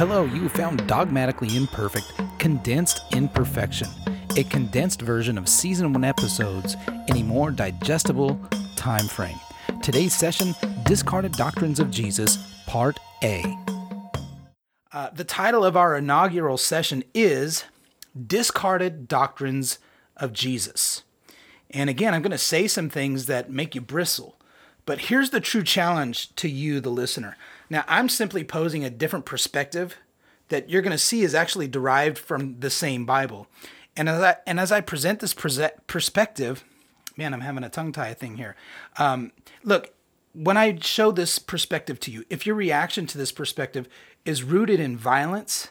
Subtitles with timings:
[0.00, 3.86] Hello, you found Dogmatically Imperfect Condensed Imperfection,
[4.34, 6.74] a condensed version of season 1 episodes
[7.08, 8.40] in a more digestible
[8.76, 9.38] time frame.
[9.82, 10.54] Today's session
[10.84, 13.44] Discarded Doctrines of Jesus, Part A.
[14.90, 17.64] Uh, the title of our inaugural session is
[18.26, 19.78] Discarded Doctrines
[20.16, 21.02] of Jesus.
[21.68, 24.38] And again, I'm going to say some things that make you bristle.
[24.86, 27.36] But here's the true challenge to you, the listener.
[27.70, 29.96] Now, I'm simply posing a different perspective
[30.48, 33.46] that you're going to see is actually derived from the same Bible.
[33.96, 36.64] And as I, and as I present this perspective,
[37.16, 38.56] man, I'm having a tongue tie thing here.
[38.98, 39.94] Um, look,
[40.32, 43.88] when I show this perspective to you, if your reaction to this perspective
[44.24, 45.68] is rooted in violence,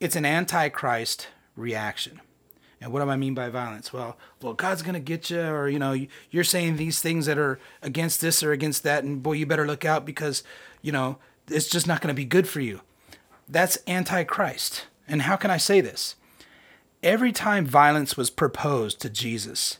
[0.00, 2.20] it's an antichrist reaction.
[2.80, 3.92] And what do I mean by violence?
[3.92, 5.94] Well, well, God's gonna get you, or you know,
[6.30, 9.66] you're saying these things that are against this or against that, and boy, you better
[9.66, 10.42] look out because
[10.82, 12.80] you know it's just not gonna be good for you.
[13.48, 14.86] That's antichrist.
[15.08, 16.14] And how can I say this?
[17.02, 19.78] Every time violence was proposed to Jesus,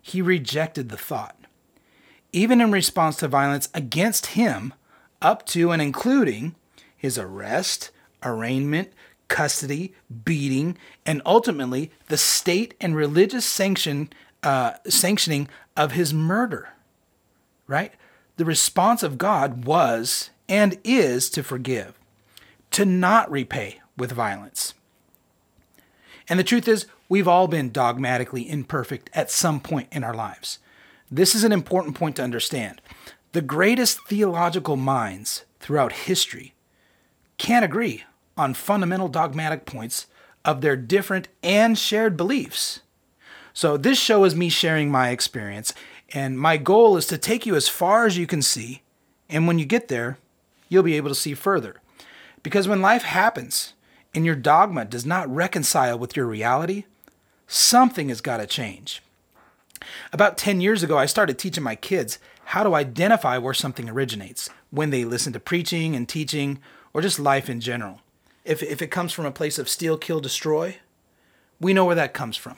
[0.00, 1.36] he rejected the thought.
[2.32, 4.74] Even in response to violence against him,
[5.22, 6.54] up to and including
[6.96, 7.90] his arrest,
[8.22, 8.92] arraignment,
[9.28, 14.10] custody, beating, and ultimately the state and religious sanction
[14.42, 16.70] uh, sanctioning of his murder.
[17.66, 17.92] Right?
[18.36, 21.98] The response of God was and is to forgive,
[22.72, 24.74] to not repay with violence.
[26.28, 30.58] And the truth is, we've all been dogmatically imperfect at some point in our lives.
[31.10, 32.80] This is an important point to understand.
[33.32, 36.54] The greatest theological minds throughout history
[37.38, 38.04] can't agree
[38.36, 40.06] on fundamental dogmatic points
[40.44, 42.80] of their different and shared beliefs.
[43.52, 45.72] So, this show is me sharing my experience,
[46.12, 48.82] and my goal is to take you as far as you can see,
[49.28, 50.18] and when you get there,
[50.68, 51.76] you'll be able to see further.
[52.42, 53.74] Because when life happens
[54.14, 56.84] and your dogma does not reconcile with your reality,
[57.46, 59.02] something has got to change.
[60.12, 64.48] About 10 years ago, I started teaching my kids how to identify where something originates
[64.70, 66.60] when they listen to preaching and teaching
[66.94, 68.00] or just life in general
[68.46, 70.76] if, if it comes from a place of steal, kill, destroy,
[71.60, 72.56] we know where that comes from.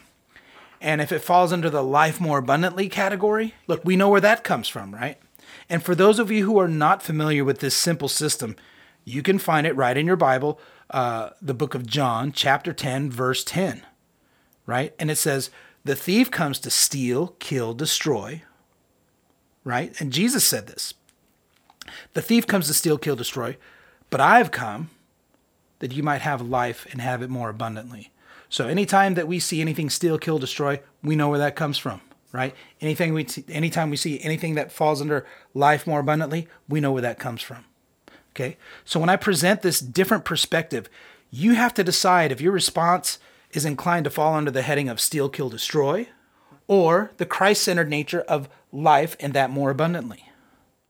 [0.80, 4.44] And if it falls under the life more abundantly category, look, we know where that
[4.44, 5.18] comes from, right?
[5.68, 8.56] And for those of you who are not familiar with this simple system,
[9.04, 13.10] you can find it right in your Bible, uh, the book of John, chapter 10,
[13.10, 13.84] verse 10,
[14.66, 14.94] right?
[14.98, 15.50] And it says,
[15.84, 18.42] The thief comes to steal, kill, destroy,
[19.64, 19.98] right?
[20.00, 20.94] And Jesus said this
[22.14, 23.56] The thief comes to steal, kill, destroy,
[24.10, 24.90] but I've come
[25.80, 28.10] that you might have life and have it more abundantly.
[28.48, 32.00] So anytime that we see anything steal, kill, destroy, we know where that comes from,
[32.32, 32.54] right?
[32.80, 36.92] Anything we t- anytime we see anything that falls under life more abundantly, we know
[36.92, 37.64] where that comes from.
[38.32, 38.56] Okay?
[38.84, 40.88] So when I present this different perspective,
[41.30, 43.18] you have to decide if your response
[43.52, 46.08] is inclined to fall under the heading of steal, kill, destroy,
[46.66, 50.27] or the Christ-centered nature of life and that more abundantly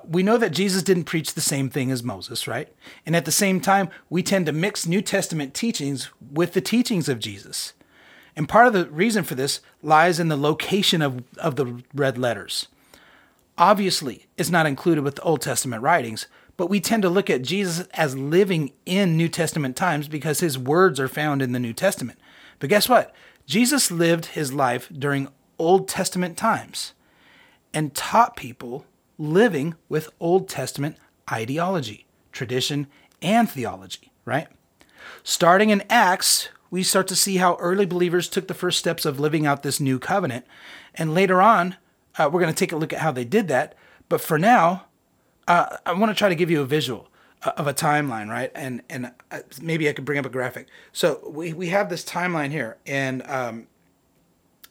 [0.04, 2.72] we know that Jesus didn't preach the same thing as Moses, right?
[3.04, 7.08] And at the same time, we tend to mix New Testament teachings with the teachings
[7.08, 7.72] of Jesus.
[8.36, 12.16] And part of the reason for this lies in the location of, of the red
[12.16, 12.68] letters.
[13.58, 17.42] Obviously, it's not included with the Old Testament writings, but we tend to look at
[17.42, 21.72] Jesus as living in New Testament times because his words are found in the New
[21.72, 22.18] Testament.
[22.60, 23.12] But guess what?
[23.46, 25.28] Jesus lived his life during
[25.58, 26.92] Old Testament times
[27.74, 28.86] and taught people
[29.18, 30.96] living with Old Testament
[31.30, 32.86] ideology, tradition,
[33.20, 34.48] and theology, right?
[35.22, 39.18] Starting in Acts, we start to see how early believers took the first steps of
[39.18, 40.46] living out this new covenant.
[40.94, 41.76] And later on,
[42.18, 43.74] uh, we're going to take a look at how they did that.
[44.08, 44.86] But for now,
[45.46, 47.08] uh, I want to try to give you a visual
[47.42, 48.50] uh, of a timeline, right?
[48.54, 50.68] And and uh, maybe I could bring up a graphic.
[50.92, 53.66] So we, we have this timeline here, and um,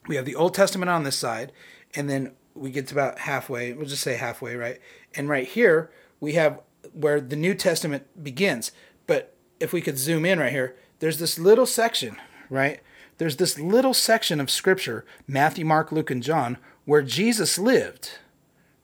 [0.08, 1.52] we have the Old Testament on this side,
[1.96, 3.74] and then we get to about halfway.
[3.74, 4.80] We'll just say halfway, right?
[5.16, 6.60] And right here we have
[6.94, 8.72] where the New Testament begins.
[9.06, 12.18] But if we could zoom in right here, there's this little section,
[12.50, 12.82] right?
[13.18, 18.20] There's this little section of scripture, Matthew, Mark, Luke, and John, where Jesus lived,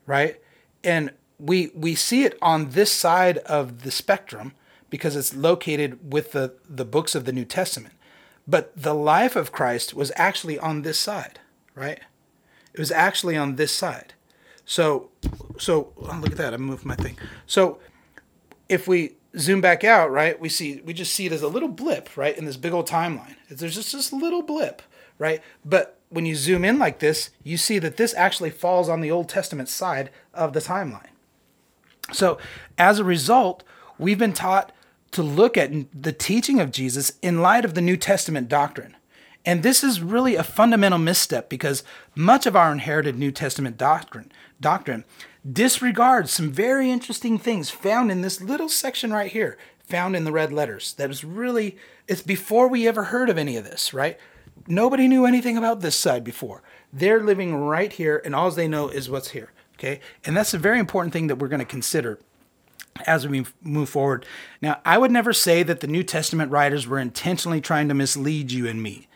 [0.06, 0.42] right?
[0.84, 4.54] And we we see it on this side of the spectrum
[4.90, 7.96] because it's located with the, the books of the New Testament.
[8.48, 11.40] But the life of Christ was actually on this side,
[11.74, 12.00] right?
[12.74, 14.14] It was actually on this side.
[14.66, 15.10] So,
[15.58, 16.54] so oh, look at that.
[16.54, 17.18] I moved my thing.
[17.46, 17.80] So,
[18.70, 21.70] if we zoom back out, right, we see we just see it as a little
[21.70, 23.36] blip, right, in this big old timeline.
[23.50, 24.82] There's just this little blip,
[25.20, 25.42] right?
[25.66, 29.12] But when you zoom in like this, you see that this actually falls on the
[29.12, 31.10] Old Testament side of the timeline.
[32.12, 32.38] So,
[32.78, 33.64] as a result,
[33.98, 34.72] we've been taught
[35.12, 38.96] to look at the teaching of Jesus in light of the New Testament doctrine.
[39.46, 41.84] And this is really a fundamental misstep because
[42.16, 44.32] much of our inherited New Testament doctrine
[44.62, 45.04] doctrine
[45.50, 50.32] disregards some very interesting things found in this little section right here, found in the
[50.32, 50.94] red letters.
[50.94, 54.18] That is really it's before we ever heard of any of this, right?
[54.68, 56.64] Nobody knew anything about this side before.
[56.92, 59.52] They're living right here, and all they know is what's here.
[59.76, 62.20] Okay, and that's a very important thing that we're going to consider
[63.08, 64.26] as we move forward.
[64.62, 68.52] Now, I would never say that the New Testament writers were intentionally trying to mislead
[68.52, 69.08] you and me.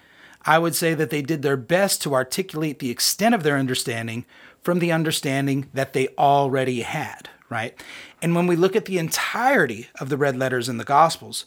[0.47, 4.25] I would say that they did their best to articulate the extent of their understanding
[4.61, 7.77] from the understanding that they already had, right?
[8.21, 11.45] And when we look at the entirety of the red letters in the Gospels,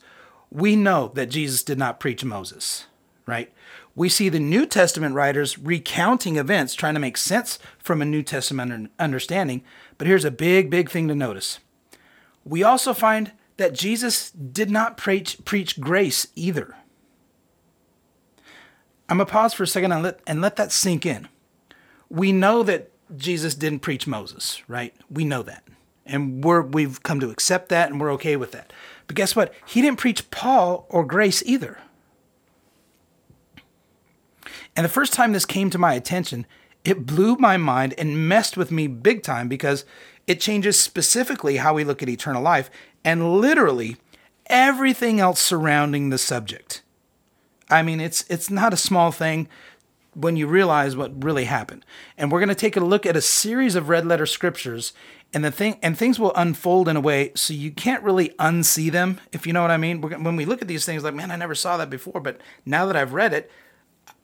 [0.50, 2.87] we know that Jesus did not preach Moses,
[3.26, 3.50] right?
[3.94, 8.23] We see the New Testament writers recounting events, trying to make sense from a New
[8.23, 9.64] Testament understanding.
[9.96, 11.58] But here's a big, big thing to notice
[12.44, 16.75] we also find that Jesus did not preach, preach grace either.
[19.11, 21.29] I'm going to pause for a second and let, and let that sink in.
[22.09, 24.95] We know that Jesus didn't preach Moses, right?
[25.11, 25.65] We know that.
[26.07, 28.73] And we're, we've come to accept that and we're okay with that.
[29.09, 29.53] But guess what?
[29.67, 31.79] He didn't preach Paul or grace either.
[34.77, 36.47] And the first time this came to my attention,
[36.85, 39.85] it blew my mind and messed with me big time because
[40.29, 42.71] it changes specifically how we look at eternal life
[43.05, 43.97] and literally
[44.47, 46.83] everything else surrounding the subject.
[47.70, 49.49] I mean, it's it's not a small thing
[50.14, 51.84] when you realize what really happened.
[52.19, 54.93] And we're going to take a look at a series of red letter scriptures
[55.32, 58.90] and the thing and things will unfold in a way so you can't really unsee
[58.90, 60.00] them if you know what I mean.
[60.00, 62.87] When we look at these things like, man, I never saw that before, but now
[62.87, 63.50] that I've read it,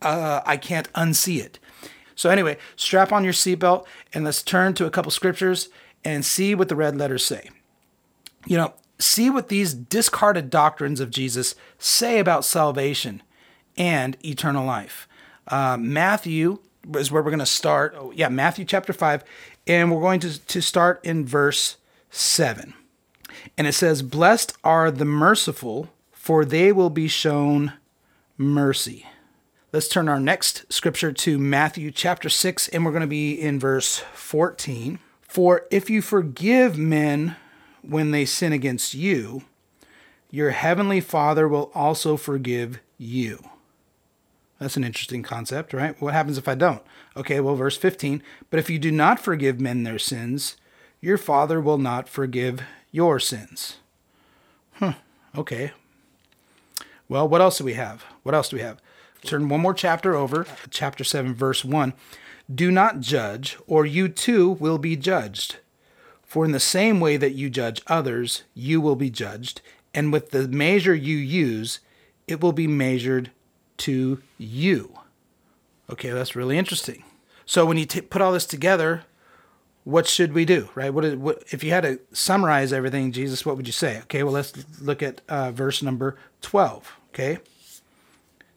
[0.02, 1.58] uh, I can't unsee it.
[2.16, 5.68] So anyway, strap on your seatbelt and let's turn to a couple scriptures
[6.04, 7.50] and see what the red letters say.
[8.46, 13.22] You know, see what these discarded doctrines of Jesus say about salvation
[13.76, 15.08] and eternal life.
[15.48, 16.58] Uh, Matthew
[16.94, 17.94] is where we're going to start.
[17.96, 19.24] Oh, yeah, Matthew chapter 5.
[19.66, 21.76] And we're going to, to start in verse
[22.10, 22.74] 7.
[23.56, 27.74] And it says, Blessed are the merciful, for they will be shown
[28.36, 29.06] mercy.
[29.72, 33.58] Let's turn our next scripture to Matthew chapter 6, and we're going to be in
[33.58, 34.98] verse 14.
[35.22, 37.36] For if you forgive men
[37.82, 39.44] when they sin against you,
[40.30, 43.50] your heavenly Father will also forgive you.
[44.58, 46.00] That's an interesting concept, right?
[46.00, 46.82] What happens if I don't?
[47.16, 48.22] Okay, well, verse 15.
[48.50, 50.56] But if you do not forgive men their sins,
[51.00, 53.76] your Father will not forgive your sins.
[54.74, 54.94] Huh,
[55.36, 55.72] okay.
[57.08, 58.04] Well, what else do we have?
[58.22, 58.80] What else do we have?
[59.24, 61.92] Turn one more chapter over, chapter 7, verse 1.
[62.52, 65.56] Do not judge, or you too will be judged.
[66.24, 69.60] For in the same way that you judge others, you will be judged,
[69.94, 71.80] and with the measure you use,
[72.26, 73.30] it will be measured
[73.78, 74.98] to you.
[75.90, 77.04] Okay, that's really interesting.
[77.44, 79.04] So when you t- put all this together,
[79.84, 80.92] what should we do, right?
[80.92, 83.46] What, is, what if you had to summarize everything, Jesus?
[83.46, 83.98] What would you say?
[84.00, 86.92] Okay, well let's look at uh, verse number twelve.
[87.10, 87.38] Okay,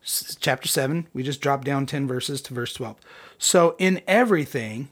[0.04, 1.08] S- chapter seven.
[1.14, 2.98] We just dropped down ten verses to verse twelve.
[3.38, 4.90] So in everything,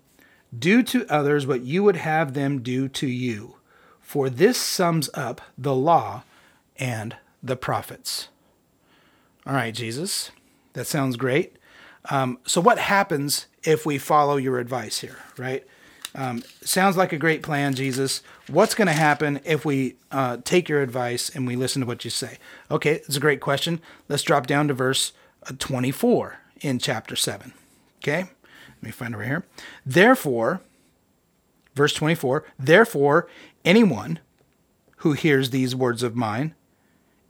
[0.58, 3.56] do to others what you would have them do to you,
[4.00, 6.24] for this sums up the law
[6.78, 8.28] and the prophets.
[9.48, 10.32] All right, Jesus,
[10.74, 11.56] that sounds great.
[12.10, 15.66] Um, so, what happens if we follow your advice here, right?
[16.14, 18.22] Um, sounds like a great plan, Jesus.
[18.50, 22.04] What's going to happen if we uh, take your advice and we listen to what
[22.04, 22.40] you say?
[22.70, 23.80] Okay, it's a great question.
[24.10, 25.14] Let's drop down to verse
[25.44, 27.54] uh, 24 in chapter 7.
[28.00, 29.46] Okay, let me find it right here.
[29.86, 30.60] Therefore,
[31.74, 33.30] verse 24, therefore,
[33.64, 34.20] anyone
[34.98, 36.54] who hears these words of mine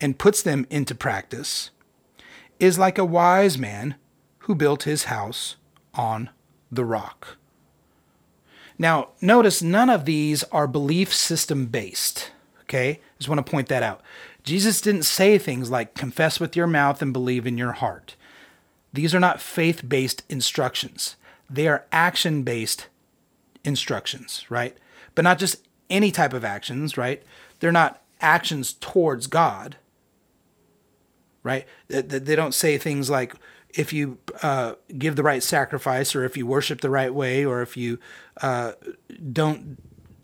[0.01, 1.69] and puts them into practice
[2.59, 3.95] is like a wise man
[4.39, 5.55] who built his house
[5.93, 6.29] on
[6.71, 7.37] the rock.
[8.79, 12.31] Now, notice none of these are belief system based.
[12.61, 12.89] Okay?
[12.89, 14.01] I Just want to point that out.
[14.43, 18.15] Jesus didn't say things like confess with your mouth and believe in your heart.
[18.93, 21.15] These are not faith based instructions,
[21.49, 22.87] they are action based
[23.63, 24.77] instructions, right?
[25.15, 27.21] But not just any type of actions, right?
[27.59, 29.77] They're not actions towards God,
[31.43, 31.65] right?
[31.87, 33.35] They don't say things like
[33.69, 37.61] if you uh, give the right sacrifice, or if you worship the right way, or
[37.61, 37.99] if you
[38.41, 38.73] uh,
[39.31, 39.77] don't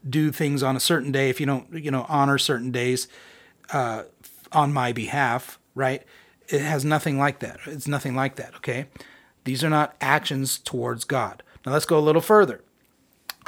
[0.10, 3.08] do things on a certain day, if you don't, you know, honor certain days
[3.72, 4.04] uh,
[4.52, 6.04] on my behalf, right?
[6.48, 7.60] It has nothing like that.
[7.66, 8.56] It's nothing like that.
[8.56, 8.88] Okay,
[9.44, 11.44] these are not actions towards God.
[11.66, 12.62] Now let's go a little further.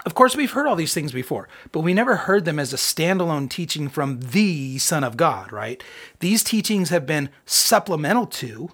[0.06, 2.78] Of course, we've heard all these things before, but we never heard them as a
[2.78, 5.84] standalone teaching from the Son of God, right?
[6.20, 8.70] These teachings have been supplemental to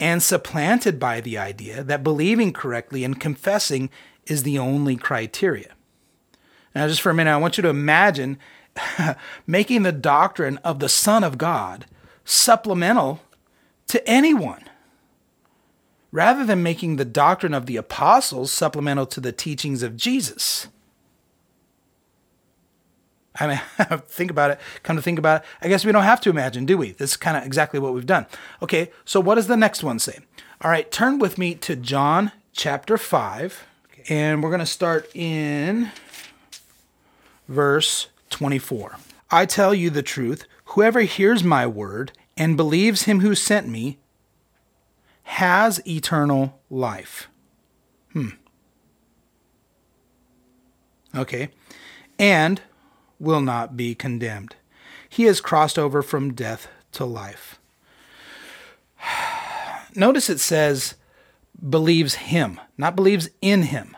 [0.00, 3.90] and supplanted by the idea that believing correctly and confessing
[4.24, 5.74] is the only criteria.
[6.74, 8.38] Now, just for a minute, I want you to imagine
[9.46, 11.84] making the doctrine of the Son of God
[12.24, 13.20] supplemental
[13.88, 14.69] to anyone
[16.12, 20.68] rather than making the doctrine of the apostles supplemental to the teachings of Jesus.
[23.38, 23.60] I mean,
[24.08, 24.60] think about it.
[24.82, 26.92] Come to think about it, I guess we don't have to imagine, do we?
[26.92, 28.26] This is kind of exactly what we've done.
[28.62, 30.18] Okay, so what does the next one say?
[30.62, 33.64] All right, turn with me to John chapter 5,
[34.08, 35.90] and we're going to start in
[37.48, 38.98] verse 24.
[39.30, 43.98] I tell you the truth, whoever hears my word and believes him who sent me
[45.30, 47.28] has eternal life.
[48.12, 48.30] Hmm.
[51.14, 51.50] Okay.
[52.18, 52.60] And
[53.20, 54.56] will not be condemned.
[55.08, 57.60] He has crossed over from death to life.
[59.94, 60.96] Notice it says
[61.68, 63.96] believes him, not believes in him,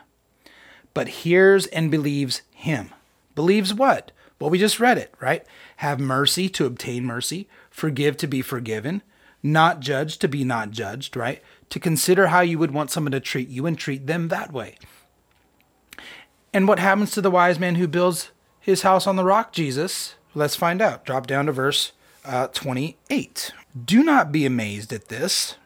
[0.92, 2.90] but hears and believes him.
[3.34, 4.12] Believes what?
[4.38, 5.46] Well, we just read it, right?
[5.76, 9.02] Have mercy to obtain mercy, forgive to be forgiven,
[9.42, 11.42] not judge to be not judged, right?
[11.70, 14.76] To consider how you would want someone to treat you and treat them that way.
[16.52, 18.30] And what happens to the wise man who builds
[18.60, 20.14] his house on the rock, Jesus?
[20.34, 21.04] Let's find out.
[21.04, 21.92] Drop down to verse
[22.24, 23.52] uh, 28.
[23.84, 25.56] Do not be amazed at this,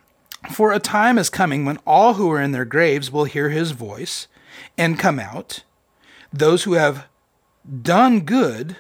[0.52, 3.73] for a time is coming when all who are in their graves will hear his
[3.73, 4.28] voice
[4.78, 5.64] and come out.
[6.33, 7.06] Those who have
[7.83, 8.76] done good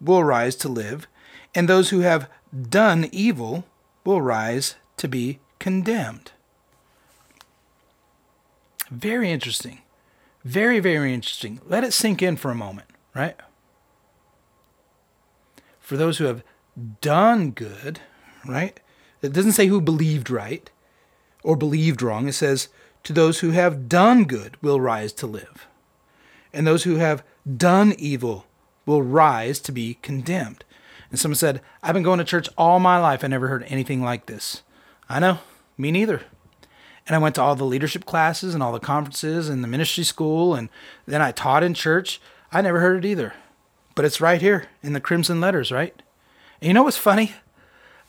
[0.00, 1.06] will rise to live,
[1.54, 2.28] and those who have
[2.68, 3.64] done evil
[4.04, 6.32] will rise to be condemned.
[8.90, 9.80] Very interesting.
[10.44, 11.60] Very, very interesting.
[11.66, 13.36] Let it sink in for a moment, right?
[15.80, 16.42] For those who have
[17.00, 18.00] done good,
[18.46, 18.78] right?
[19.20, 20.68] It doesn't say who believed right
[21.42, 22.28] or believed wrong.
[22.28, 22.68] It says,
[23.04, 25.66] to those who have done good will rise to live.
[26.52, 27.24] And those who have
[27.56, 28.46] done evil
[28.86, 30.64] will rise to be condemned.
[31.12, 33.22] And someone said, I've been going to church all my life.
[33.22, 34.62] I never heard anything like this.
[35.10, 35.38] I know,
[35.76, 36.22] me neither.
[37.06, 40.04] And I went to all the leadership classes and all the conferences and the ministry
[40.04, 40.70] school, and
[41.06, 42.20] then I taught in church.
[42.50, 43.34] I never heard it either.
[43.94, 45.94] But it's right here in the crimson letters, right?
[46.60, 47.34] And you know what's funny?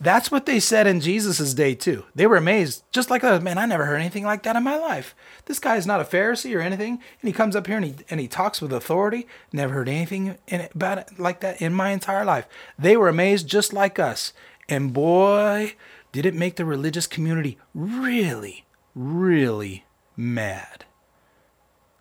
[0.03, 2.03] That's what they said in Jesus' day too.
[2.13, 3.41] They were amazed, just like us.
[3.41, 5.15] Man, I never heard anything like that in my life.
[5.45, 7.95] This guy is not a Pharisee or anything, and he comes up here and he
[8.09, 9.27] and he talks with authority.
[9.53, 12.47] Never heard anything it, about it like that in my entire life.
[12.77, 14.33] They were amazed, just like us.
[14.67, 15.75] And boy,
[16.11, 19.85] did it make the religious community really, really
[20.17, 20.83] mad.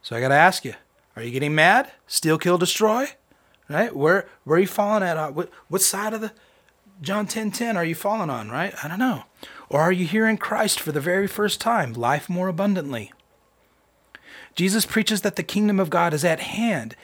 [0.02, 0.74] So I got to ask you:
[1.14, 1.92] Are you getting mad?
[2.08, 3.06] Steal, kill, destroy?
[3.68, 3.94] Right?
[3.94, 5.16] Where where are you falling at?
[5.16, 6.32] Uh, what what side of the
[7.02, 8.72] John 10 10 are you falling on, right?
[8.82, 9.24] I don't know.
[9.68, 13.12] Or are you hearing Christ for the very first time, life more abundantly?
[14.54, 16.94] Jesus preaches that the kingdom of God is at hand.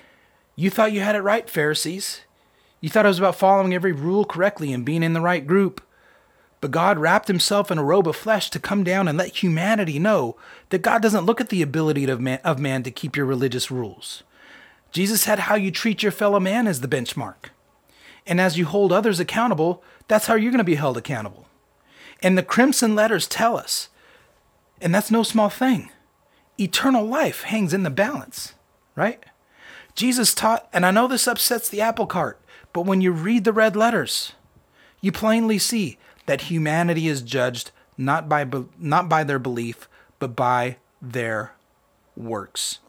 [0.54, 2.20] You thought you had it right, Pharisees.
[2.80, 5.82] You thought it was about following every rule correctly and being in the right group.
[6.60, 9.98] But God wrapped himself in a robe of flesh to come down and let humanity
[9.98, 10.36] know
[10.68, 13.70] that God doesn't look at the ability of man, of man to keep your religious
[13.70, 14.22] rules.
[14.92, 17.50] Jesus had how you treat your fellow man as the benchmark.
[18.28, 21.46] And as you hold others accountable, that's how you're going to be held accountable.
[22.22, 23.88] And the crimson letters tell us,
[24.80, 25.90] and that's no small thing,
[26.60, 28.54] eternal life hangs in the balance,
[28.94, 29.24] right?
[29.94, 32.40] Jesus taught, and I know this upsets the apple cart,
[32.72, 34.32] but when you read the red letters,
[35.00, 38.46] you plainly see that humanity is judged not by,
[38.78, 41.54] not by their belief, but by their
[42.14, 42.80] works.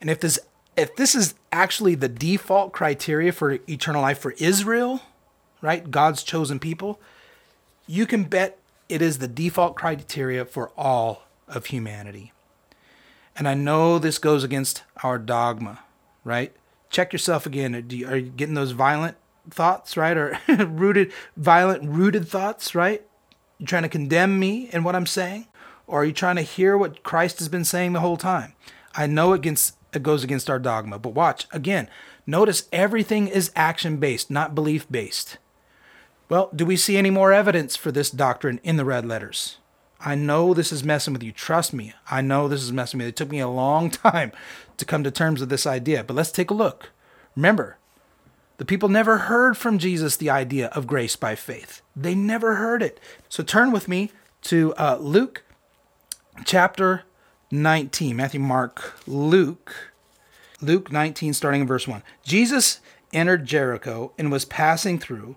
[0.00, 0.38] And if this
[0.76, 5.02] if this is actually the default criteria for eternal life for Israel,
[5.60, 7.00] right, God's chosen people,
[7.86, 12.32] you can bet it is the default criteria for all of humanity.
[13.36, 15.80] And I know this goes against our dogma,
[16.22, 16.52] right?
[16.90, 17.74] Check yourself again.
[17.74, 19.16] Are you getting those violent
[19.50, 20.16] thoughts, right?
[20.16, 23.02] Or rooted, violent, rooted thoughts, right?
[23.58, 25.46] You trying to condemn me and what I'm saying?
[25.86, 28.54] Or are you trying to hear what Christ has been saying the whole time?
[28.94, 30.98] I know against it goes against our dogma.
[30.98, 31.88] But watch, again,
[32.26, 35.38] notice everything is action based, not belief based.
[36.28, 39.58] Well, do we see any more evidence for this doctrine in the red letters?
[40.00, 41.32] I know this is messing with you.
[41.32, 41.94] Trust me.
[42.10, 43.08] I know this is messing with me.
[43.08, 44.32] It took me a long time
[44.76, 46.90] to come to terms with this idea, but let's take a look.
[47.36, 47.78] Remember,
[48.56, 51.82] the people never heard from Jesus the idea of grace by faith.
[51.96, 53.00] They never heard it.
[53.28, 55.42] So turn with me to uh, Luke
[56.44, 57.02] chapter
[57.50, 58.16] 19.
[58.16, 59.94] Matthew, Mark, Luke
[60.64, 62.02] Luke 19, starting in verse 1.
[62.22, 62.80] Jesus
[63.12, 65.36] entered Jericho and was passing through.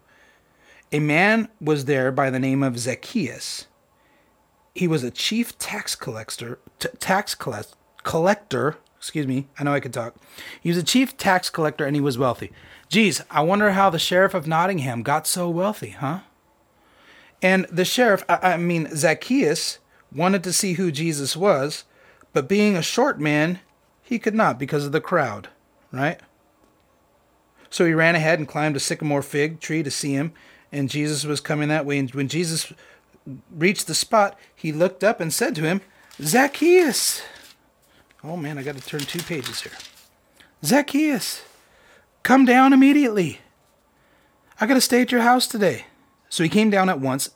[0.92, 3.68] A man was there by the name of Zacchaeus.
[4.74, 8.78] He was a chief tax collector, t- tax collect- collector.
[8.98, 10.16] Excuse me, I know I can talk.
[10.62, 12.52] He was a chief tax collector and he was wealthy.
[12.90, 16.20] Geez, I wonder how the sheriff of Nottingham got so wealthy, huh?
[17.42, 19.80] And the sheriff, I, I mean, Zacchaeus,
[20.16, 21.84] wanted to see who Jesus was,
[22.38, 23.62] but being a short man,
[24.04, 25.50] he could not because of the crowd,
[25.92, 26.20] right?
[27.72, 30.34] So he ran ahead and climbed a sycamore fig tree to see him,
[30.72, 31.98] and Jesus was coming that way.
[31.98, 32.72] And when Jesus
[33.50, 35.82] reached the spot, he looked up and said to him,
[36.22, 37.24] Zacchaeus.
[38.24, 39.74] Oh man, I got to turn two pages here.
[40.64, 41.42] Zacchaeus,
[42.22, 43.42] come down immediately.
[44.62, 45.88] I got to stay at your house today.
[46.30, 47.32] So he came down at once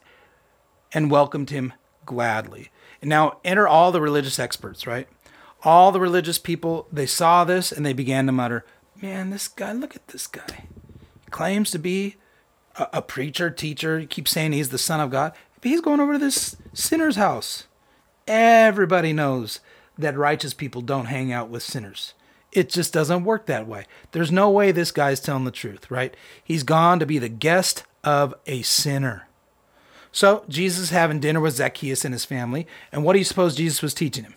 [0.93, 1.73] and welcomed him
[2.05, 2.69] gladly.
[3.01, 5.07] Now enter all the religious experts, right?
[5.63, 8.65] All the religious people, they saw this and they began to mutter,
[9.01, 10.65] Man, this guy, look at this guy.
[11.23, 12.17] He claims to be
[12.75, 13.99] a, a preacher, teacher.
[13.99, 15.33] He keeps saying he's the Son of God.
[15.59, 17.65] But he's going over to this sinner's house.
[18.27, 19.59] Everybody knows
[19.97, 22.13] that righteous people don't hang out with sinners.
[22.51, 23.85] It just doesn't work that way.
[24.11, 26.15] There's no way this guy's telling the truth, right?
[26.43, 29.27] He's gone to be the guest of a sinner.
[30.11, 33.81] So Jesus having dinner with Zacchaeus and his family, and what do you suppose Jesus
[33.81, 34.35] was teaching him?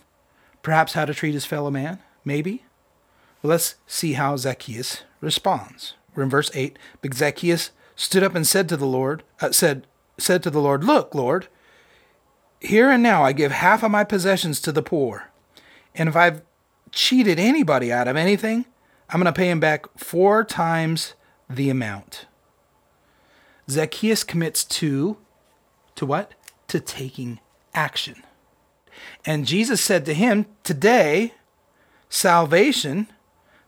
[0.63, 1.99] Perhaps how to treat his fellow man?
[2.25, 2.65] Maybe?
[3.43, 5.95] Well, let's see how Zacchaeus responds.
[6.15, 6.79] We're in verse 8.
[7.03, 10.85] But Zacchaeus stood up and said to the Lord, uh, said, said to the Lord,
[10.85, 11.49] Look, Lord,
[12.61, 15.31] here and now I give half of my possessions to the poor.
[15.95, 16.43] And if I've
[16.91, 18.65] cheated anybody out of anything,
[19.11, 21.15] I'm going to pay him back four times
[21.51, 22.27] the amount.
[23.69, 25.17] Zacchaeus commits to,
[25.97, 26.35] to what?
[26.69, 27.41] To taking
[27.75, 28.23] action.
[29.25, 31.35] And Jesus said to him, Today,
[32.09, 33.09] salvation,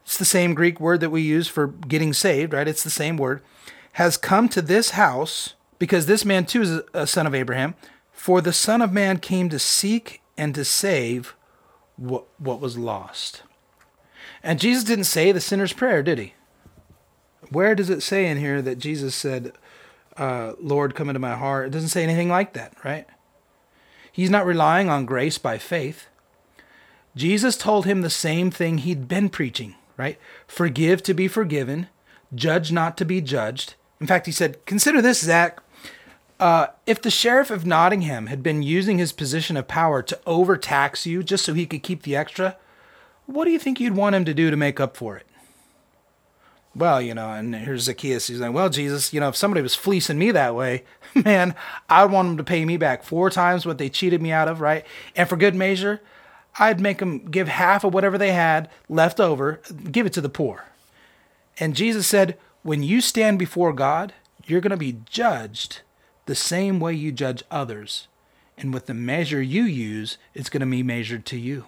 [0.04, 2.68] it's the same Greek word that we use for getting saved, right?
[2.68, 3.42] It's the same word,
[3.92, 7.74] has come to this house because this man too is a son of Abraham.
[8.12, 11.36] For the Son of Man came to seek and to save
[11.96, 13.42] what, what was lost.
[14.42, 16.34] And Jesus didn't say the sinner's prayer, did he?
[17.50, 19.52] Where does it say in here that Jesus said,
[20.16, 21.66] uh, Lord, come into my heart?
[21.66, 23.06] It doesn't say anything like that, right?
[24.10, 26.06] He's not relying on grace by faith.
[27.14, 30.18] Jesus told him the same thing he'd been preaching, right?
[30.46, 31.88] Forgive to be forgiven,
[32.34, 33.74] judge not to be judged.
[34.00, 35.60] In fact, he said, Consider this, Zach.
[36.38, 41.06] Uh, if the sheriff of Nottingham had been using his position of power to overtax
[41.06, 42.56] you just so he could keep the extra,
[43.24, 45.25] what do you think you'd want him to do to make up for it?
[46.76, 48.26] Well, you know, and here's Zacchaeus.
[48.26, 50.84] He's like, well, Jesus, you know, if somebody was fleecing me that way,
[51.14, 51.54] man,
[51.88, 54.60] I'd want them to pay me back four times what they cheated me out of,
[54.60, 54.84] right?
[55.16, 56.02] And for good measure,
[56.58, 60.28] I'd make them give half of whatever they had left over, give it to the
[60.28, 60.66] poor.
[61.58, 64.12] And Jesus said, when you stand before God,
[64.44, 65.80] you're going to be judged
[66.26, 68.06] the same way you judge others.
[68.58, 71.64] And with the measure you use, it's going to be measured to you.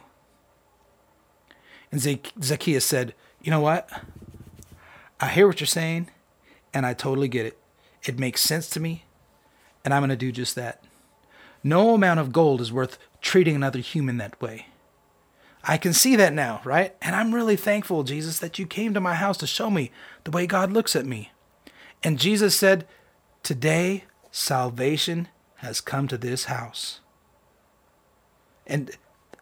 [1.91, 2.01] And
[2.43, 3.89] Zacchaeus said, You know what?
[5.21, 6.11] I hear what you're saying,
[6.73, 7.59] and I totally get it.
[8.05, 9.05] It makes sense to me,
[9.85, 10.85] and I'm going to do just that.
[11.65, 14.67] No amount of gold is worth treating another human that way.
[15.65, 16.95] I can see that now, right?
[17.03, 19.91] And I'm really thankful, Jesus, that you came to my house to show me
[20.25, 21.33] the way God looks at me.
[22.03, 22.87] And Jesus said,
[23.43, 27.01] Today salvation has come to this house.
[28.67, 28.93] And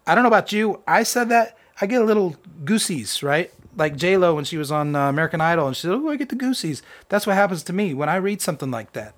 [0.07, 3.53] I don't know about you, I said that, I get a little goosies, right?
[3.77, 6.17] Like J Lo when she was on uh, American Idol, and she said, "Oh, I
[6.17, 9.15] get the goosies." That's what happens to me when I read something like that.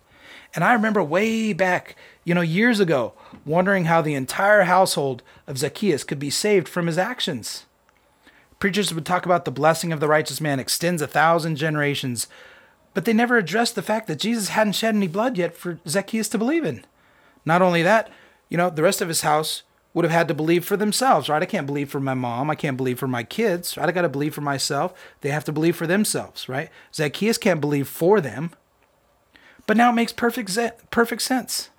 [0.54, 3.12] And I remember way back, you know, years ago,
[3.44, 7.66] wondering how the entire household of Zacchaeus could be saved from his actions.
[8.58, 12.26] Preachers would talk about the blessing of the righteous man extends a thousand generations,
[12.92, 16.28] but they never addressed the fact that Jesus hadn't shed any blood yet for Zacchaeus
[16.30, 16.84] to believe in.
[17.44, 18.10] Not only that,
[18.48, 19.62] you know, the rest of his house
[19.98, 21.42] would have had to believe for themselves, right?
[21.42, 22.50] I can't believe for my mom.
[22.50, 23.88] I can't believe for my kids, right?
[23.88, 24.94] I got to believe for myself.
[25.22, 26.70] They have to believe for themselves, right?
[26.94, 28.52] Zacchaeus can't believe for them.
[29.66, 30.56] But now it makes perfect,
[30.92, 31.70] perfect sense.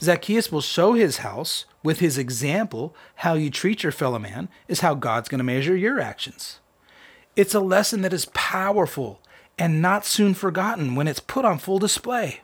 [0.00, 4.78] Zacchaeus will show his house with his example how you treat your fellow man is
[4.78, 6.60] how God's going to measure your actions.
[7.34, 9.20] It's a lesson that is powerful
[9.58, 12.42] and not soon forgotten when it's put on full display.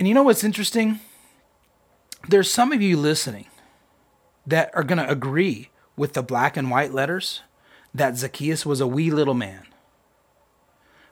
[0.00, 0.98] And you know what's interesting?
[2.30, 3.46] There's some of you listening
[4.46, 7.40] that are going to agree with the black and white letters
[7.92, 9.66] that Zacchaeus was a wee little man.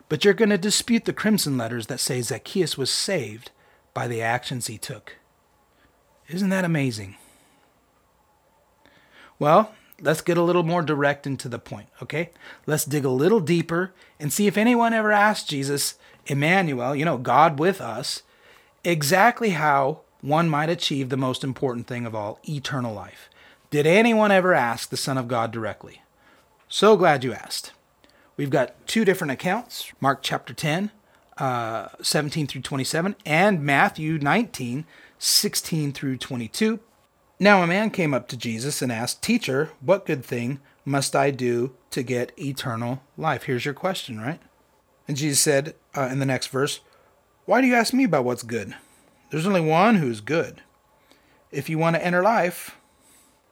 [0.08, 3.50] But you're going to dispute the crimson letters that say Zacchaeus was saved
[3.94, 5.16] by the actions he took.
[6.28, 7.16] Isn't that amazing?
[9.40, 12.30] Well, let's get a little more direct and to the point, okay?
[12.64, 17.18] Let's dig a little deeper and see if anyone ever asked Jesus, Emmanuel, you know,
[17.18, 18.22] God with us,
[18.84, 23.30] exactly how one might achieve the most important thing of all, eternal life.
[23.70, 26.02] Did anyone ever ask the Son of God directly?
[26.68, 27.72] So glad you asked.
[28.36, 30.90] We've got two different accounts Mark chapter 10,
[31.38, 34.84] uh, 17 through 27, and Matthew 19,
[35.18, 36.80] 16 through 22.
[37.40, 41.30] Now a man came up to Jesus and asked, Teacher, what good thing must I
[41.30, 43.44] do to get eternal life?
[43.44, 44.40] Here's your question, right?
[45.06, 46.80] And Jesus said uh, in the next verse,
[47.44, 48.74] Why do you ask me about what's good?
[49.30, 50.62] There's only one who's good.
[51.50, 52.76] If you want to enter life,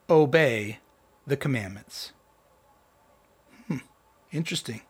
[0.09, 0.79] obey
[1.25, 2.11] the commandments.
[3.67, 3.77] Hmm,
[4.31, 4.81] interesting.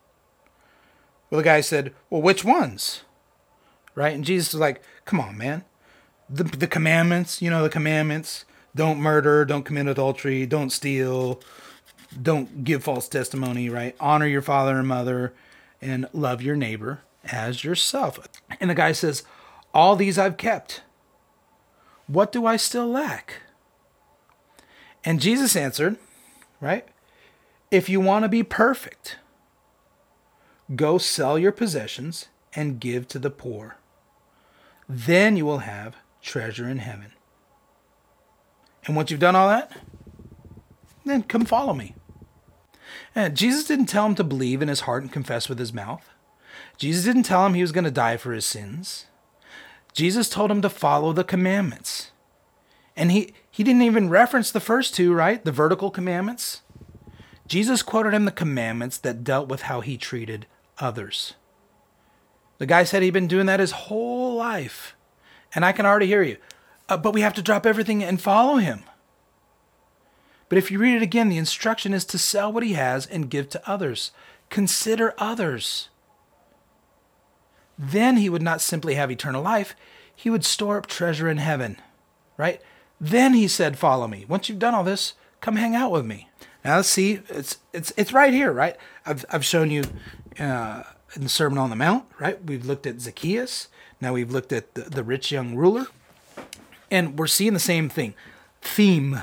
[1.30, 3.02] Well, the guy said, Well, which ones?
[3.94, 4.14] Right?
[4.14, 5.64] And Jesus was like, Come on, man.
[6.30, 11.40] The, the commandments, you know, the commandments don't murder, don't commit adultery, don't steal,
[12.20, 13.96] don't give false testimony, right?
[13.98, 15.32] Honor your father and mother,
[15.80, 18.18] and love your neighbor as yourself.
[18.60, 19.22] And the guy says,
[19.74, 20.82] All these I've kept.
[22.06, 23.42] What do I still lack?
[25.04, 25.96] And Jesus answered,
[26.60, 26.86] right?
[27.70, 29.18] If you want to be perfect,
[30.74, 33.76] go sell your possessions and give to the poor.
[34.88, 37.12] Then you will have treasure in heaven.
[38.86, 39.76] And once you've done all that,
[41.04, 41.94] then come follow me.
[43.14, 46.08] And Jesus didn't tell him to believe in his heart and confess with his mouth.
[46.78, 49.07] Jesus didn't tell him he was going to die for his sins.
[49.92, 52.10] Jesus told him to follow the commandments.
[52.96, 55.44] And he, he didn't even reference the first two, right?
[55.44, 56.62] The vertical commandments.
[57.46, 60.46] Jesus quoted him the commandments that dealt with how he treated
[60.78, 61.34] others.
[62.58, 64.94] The guy said he'd been doing that his whole life.
[65.54, 66.36] And I can already hear you.
[66.88, 68.82] Uh, but we have to drop everything and follow him.
[70.48, 73.30] But if you read it again, the instruction is to sell what he has and
[73.30, 74.12] give to others.
[74.50, 75.88] Consider others.
[77.78, 79.76] Then he would not simply have eternal life,
[80.14, 81.76] he would store up treasure in heaven,
[82.36, 82.60] right?
[83.00, 84.24] Then he said, Follow me.
[84.28, 86.28] Once you've done all this, come hang out with me.
[86.64, 88.76] Now see, it's it's it's right here, right?
[89.06, 89.84] I've I've shown you
[90.38, 90.82] uh,
[91.14, 92.42] in the Sermon on the Mount, right?
[92.44, 93.68] We've looked at Zacchaeus.
[94.00, 95.86] Now we've looked at the, the rich young ruler,
[96.90, 98.14] and we're seeing the same thing,
[98.60, 99.20] theme.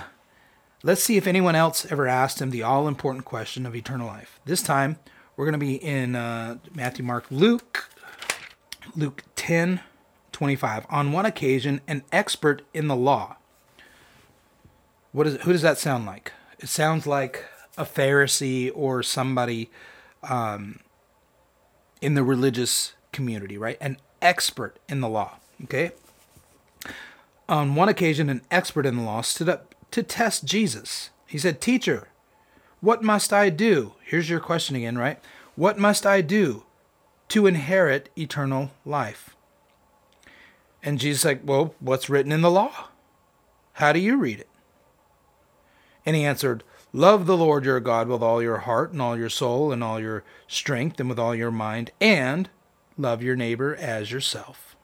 [0.83, 4.39] Let's see if anyone else ever asked him the all important question of eternal life.
[4.45, 4.97] This time
[5.35, 7.89] we're going to be in uh, Matthew, Mark, Luke,
[8.95, 9.81] Luke 10,
[10.31, 10.85] 25.
[10.89, 13.37] On one occasion, an expert in the law.
[15.11, 16.33] What is, who does that sound like?
[16.59, 17.45] It sounds like
[17.77, 19.69] a Pharisee or somebody
[20.23, 20.79] um,
[22.01, 23.77] in the religious community, right?
[23.79, 25.91] An expert in the law, okay?
[27.47, 31.11] On one occasion, an expert in the law stood up to test Jesus.
[31.27, 32.09] He said, Teacher,
[32.81, 33.93] what must I do?
[34.03, 35.19] Here's your question again, right?
[35.55, 36.63] What must I do
[37.29, 39.35] to inherit eternal life?
[40.83, 42.89] And Jesus like, Well, what's written in the law?
[43.73, 44.49] How do you read it?
[46.05, 49.29] And he answered, Love the Lord your God with all your heart and all your
[49.29, 52.49] soul and all your strength and with all your mind, and
[52.97, 54.77] love your neighbor as yourself.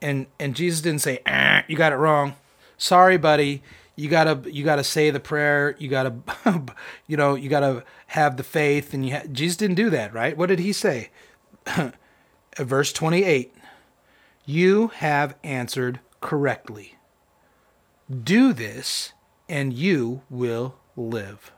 [0.00, 2.36] And and Jesus didn't say, ah, "You got it wrong.
[2.76, 3.62] Sorry, buddy.
[3.96, 5.76] You gotta you gotta say the prayer.
[5.78, 6.14] You gotta,
[7.06, 10.36] you know, you gotta have the faith." And you ha- Jesus didn't do that, right?
[10.36, 11.10] What did he say?
[12.58, 13.54] Verse twenty eight.
[14.44, 16.96] You have answered correctly.
[18.24, 19.12] Do this
[19.48, 21.52] and you will live.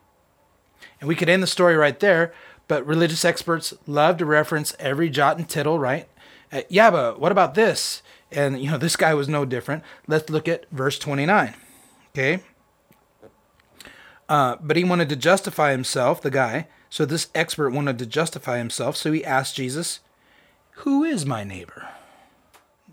[1.00, 2.32] And we could end the story right there,
[2.68, 6.08] but religious experts love to reference every jot and tittle, right?
[6.52, 8.02] Uh, yeah, but what about this?
[8.30, 9.82] And, you know, this guy was no different.
[10.06, 11.54] Let's look at verse 29.
[12.14, 12.42] Okay?
[14.28, 16.68] Uh, but he wanted to justify himself, the guy.
[16.88, 18.96] So this expert wanted to justify himself.
[18.96, 20.00] So he asked Jesus,
[20.76, 21.88] Who is my neighbor?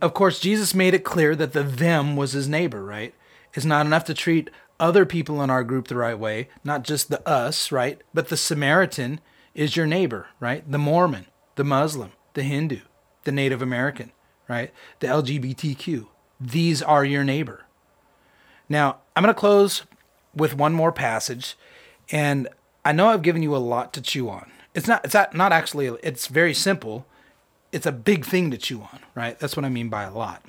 [0.02, 3.14] Of course, Jesus made it clear that the them was his neighbor, right?
[3.54, 7.10] It's not enough to treat other people in our group the right way, not just
[7.10, 8.02] the us, right?
[8.14, 9.22] But the Samaritan
[9.54, 10.70] is your neighbor, right?
[10.70, 12.80] The Mormon, the Muslim, the Hindu,
[13.24, 14.12] the Native American,
[14.50, 14.74] right?
[15.00, 16.08] The LGBTQ.
[16.40, 17.66] These are your neighbor.
[18.72, 19.84] Now, I'm going to close
[20.34, 21.58] with one more passage,
[22.10, 22.48] and
[22.86, 24.50] I know I've given you a lot to chew on.
[24.74, 27.06] It's not it's not, not actually it's very simple.
[27.74, 29.38] It's a big thing to chew on, right?
[29.38, 30.42] That's what I mean by a lot.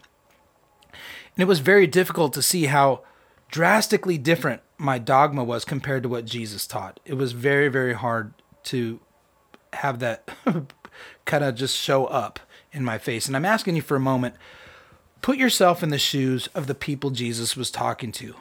[0.93, 3.03] And it was very difficult to see how
[3.51, 7.01] drastically different my dogma was compared to what Jesus taught.
[7.05, 9.01] It was very, very hard to
[9.73, 10.29] have that
[11.25, 12.39] kind of just show up
[12.73, 13.27] in my face.
[13.27, 14.37] And I'm asking you for a moment
[15.23, 18.35] put yourself in the shoes of the people Jesus was talking to.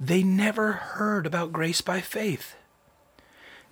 [0.00, 2.54] they never heard about grace by faith.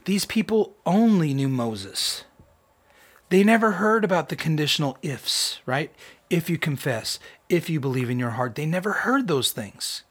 [0.07, 2.25] These people only knew Moses.
[3.29, 5.93] They never heard about the conditional ifs, right?
[6.31, 8.55] If you confess, if you believe in your heart.
[8.55, 10.03] They never heard those things.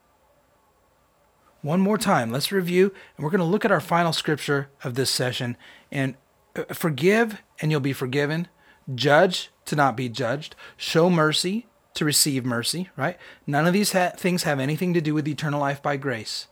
[1.62, 4.95] One more time, let's review, and we're going to look at our final scripture of
[4.95, 5.58] this session.
[5.91, 6.15] And
[6.56, 8.47] uh, forgive, and you'll be forgiven.
[8.93, 10.56] Judge, to not be judged.
[10.78, 13.17] Show mercy, to receive mercy, right?
[13.47, 16.47] None of these ha- things have anything to do with eternal life by grace.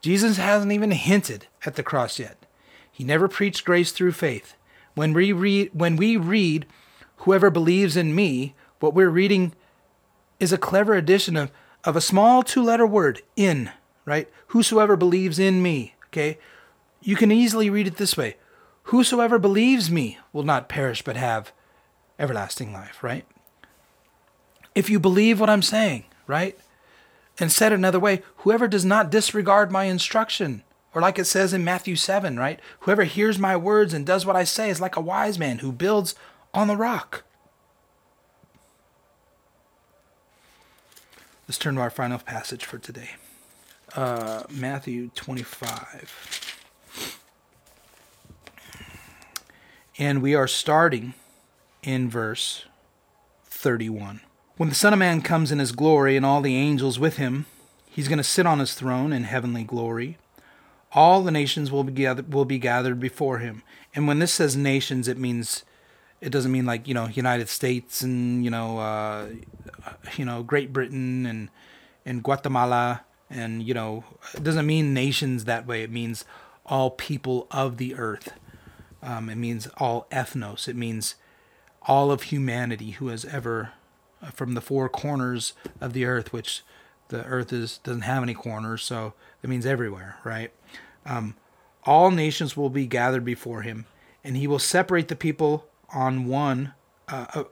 [0.00, 2.46] Jesus hasn't even hinted at the cross yet.
[2.90, 4.54] He never preached grace through faith.
[4.94, 6.66] When we read, when we read,
[7.18, 9.54] whoever believes in me, what we're reading
[10.40, 11.50] is a clever addition of,
[11.84, 13.70] of a small two letter word, in,
[14.04, 14.28] right?
[14.48, 16.38] Whosoever believes in me, okay?
[17.00, 18.36] You can easily read it this way
[18.84, 21.52] Whosoever believes me will not perish but have
[22.18, 23.24] everlasting life, right?
[24.74, 26.58] If you believe what I'm saying, right?
[27.38, 30.62] And said another way, whoever does not disregard my instruction,
[30.94, 32.60] or like it says in Matthew 7, right?
[32.80, 35.72] Whoever hears my words and does what I say is like a wise man who
[35.72, 36.14] builds
[36.54, 37.24] on the rock.
[41.48, 43.10] Let's turn to our final passage for today
[43.94, 46.58] uh, Matthew 25.
[49.98, 51.14] And we are starting
[51.82, 52.64] in verse
[53.44, 54.20] 31.
[54.56, 57.46] When the Son of Man comes in his glory and all the angels with him,
[57.86, 60.18] he's going to sit on his throne in heavenly glory.
[60.92, 63.62] All the nations will be gathered, will be gathered before him.
[63.94, 65.64] And when this says nations, it means
[66.20, 69.28] it doesn't mean like you know United States and you know uh,
[70.16, 71.48] you know Great Britain and
[72.06, 75.82] and Guatemala and you know it doesn't mean nations that way.
[75.82, 76.24] It means
[76.64, 78.32] all people of the earth.
[79.02, 80.68] Um, it means all ethnos.
[80.68, 81.16] It means
[81.86, 83.72] all of humanity who has ever,
[84.22, 86.62] uh, from the four corners of the earth, which
[87.08, 90.52] the earth is doesn't have any corners, so it means everywhere, right?
[91.04, 91.34] Um,
[91.84, 93.86] all nations will be gathered before him,
[94.22, 96.74] and he will separate the people on one,
[97.08, 97.44] uh, uh,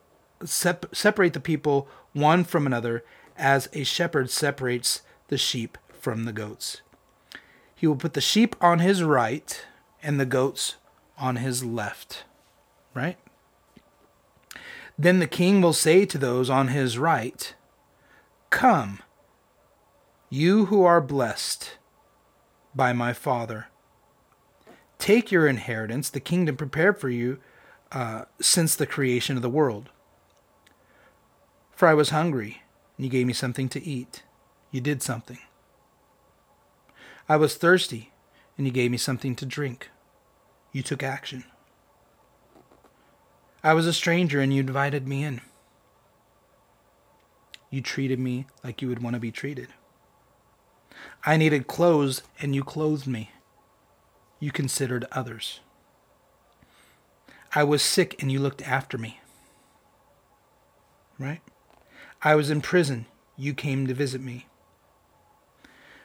[0.45, 3.05] sep- separate the people one from another,
[3.37, 6.81] as a shepherd separates the sheep from the goats.
[7.75, 9.65] He will put the sheep on his right
[10.03, 10.77] and the goats
[11.19, 12.25] on his left.
[12.95, 13.19] Right?
[15.01, 17.55] Then the king will say to those on his right,
[18.51, 19.01] Come,
[20.29, 21.79] you who are blessed
[22.75, 23.69] by my Father.
[24.99, 27.39] Take your inheritance, the kingdom prepared for you
[27.91, 29.89] uh, since the creation of the world.
[31.75, 32.63] For I was hungry,
[32.99, 34.23] and you gave me something to eat.
[34.71, 35.39] You did something.
[37.27, 38.13] I was thirsty,
[38.59, 39.89] and you gave me something to drink.
[40.73, 41.45] You took action.
[43.63, 45.41] I was a stranger, and you invited me in.
[47.71, 49.69] You treated me like you would want to be treated.
[51.25, 53.31] I needed clothes, and you clothed me.
[54.39, 55.61] You considered others.
[57.55, 59.21] I was sick, and you looked after me.
[61.19, 61.41] Right?
[62.23, 63.07] I was in prison.
[63.37, 64.47] You came to visit me.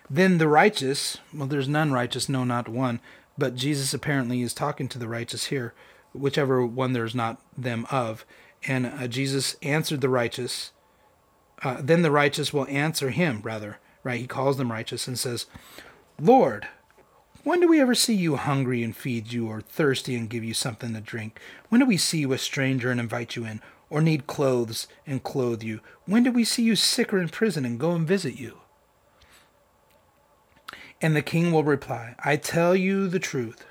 [0.09, 2.99] Then the righteous, well, there's none righteous, no, not one,
[3.37, 5.73] but Jesus apparently is talking to the righteous here,
[6.15, 8.25] whichever one there's not them of.
[8.67, 10.71] And uh, Jesus answered the righteous.
[11.61, 14.19] Uh, then the righteous will answer him, rather, right?
[14.19, 15.45] He calls them righteous and says,
[16.19, 16.67] Lord,
[17.43, 20.53] when do we ever see you hungry and feed you, or thirsty and give you
[20.53, 21.39] something to drink?
[21.69, 25.23] When do we see you a stranger and invite you in, or need clothes and
[25.23, 25.79] clothe you?
[26.05, 28.61] When do we see you sick or in prison and go and visit you?
[31.01, 33.65] And the king will reply, I tell you the truth.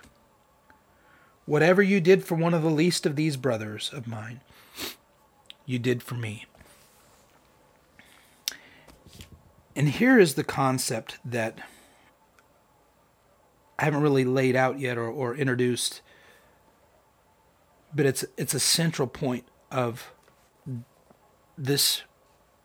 [1.46, 4.40] Whatever you did for one of the least of these brothers of mine,
[5.66, 6.46] you did for me.
[9.76, 11.58] And here is the concept that
[13.78, 16.00] I haven't really laid out yet or, or introduced,
[17.94, 20.12] but it's it's a central point of
[21.58, 22.02] this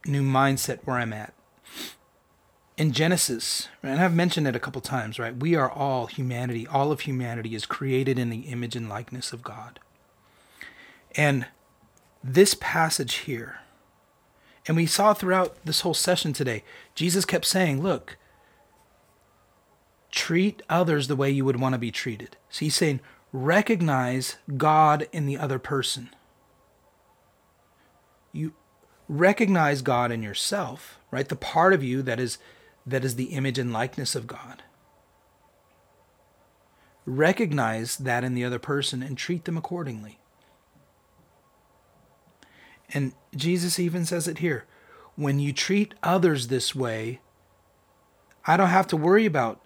[0.06, 1.34] new mindset where I'm at
[2.80, 5.36] in Genesis, and I've mentioned it a couple times, right?
[5.36, 6.66] We are all humanity.
[6.66, 9.82] All of humanity is created in the image and likeness of God.
[11.14, 11.46] And
[12.24, 13.60] this passage here,
[14.66, 16.64] and we saw throughout this whole session today,
[16.96, 18.16] Jesus kept saying, look,
[20.10, 22.38] treat others the way you would want to be treated.
[22.50, 23.02] So he's saying,
[23.34, 26.12] recognize God in the other person.
[28.32, 28.54] You
[29.10, 31.28] recognize God in yourself, right?
[31.28, 32.38] The part of you that is
[32.90, 34.64] that is the image and likeness of God.
[37.06, 40.20] Recognize that in the other person and treat them accordingly.
[42.92, 44.66] And Jesus even says it here
[45.20, 47.20] when you treat others this way,
[48.46, 49.60] I don't have to worry about,